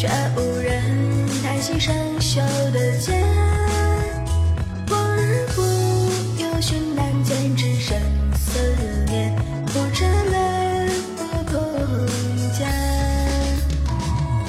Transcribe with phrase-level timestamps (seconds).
[0.00, 0.82] 却无人
[1.42, 2.36] 叹息生锈
[2.72, 3.22] 的剑。
[4.88, 5.60] 往日不
[6.42, 7.98] 有寻难见，只剩
[8.34, 8.58] 思
[9.10, 9.36] 念，
[9.66, 11.52] 不知泪落空
[12.56, 12.66] 间。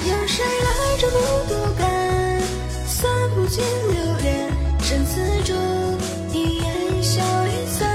[0.06, 1.82] 有谁来这孤独感，
[2.86, 4.48] 算不尽流连，
[4.80, 5.54] 生死中
[6.32, 7.90] 一眼笑一散。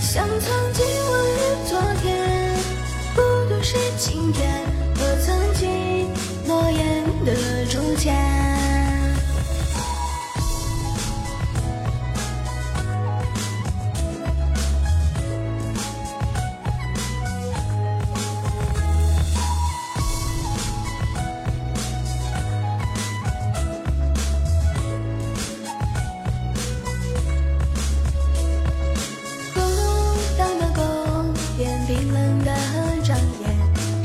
[0.00, 0.86] 像曾经
[4.32, 4.77] get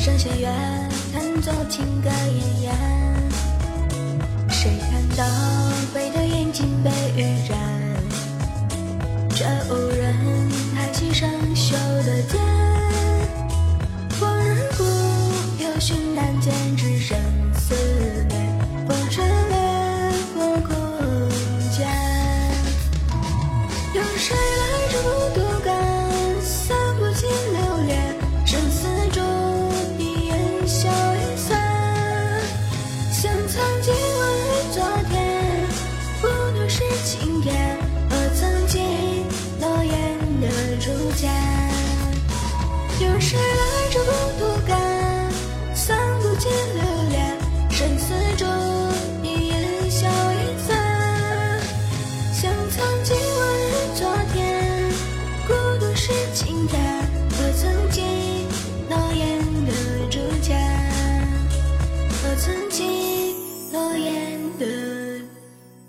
[0.03, 0.47] 声弦月
[1.13, 2.71] 弹奏情歌奄奄
[4.49, 5.23] 谁看到
[5.93, 6.67] 悲的眼睛？
[6.83, 6.89] 被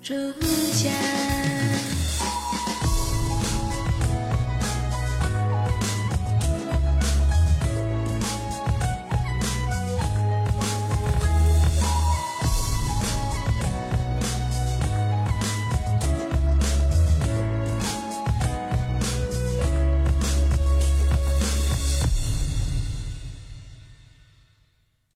[0.05, 0.44] 这。